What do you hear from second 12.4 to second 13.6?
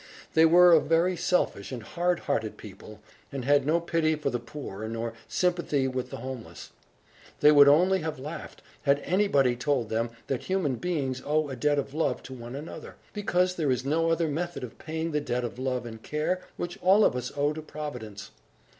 another, because